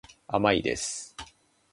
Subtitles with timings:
[0.25, 1.15] 甘いです。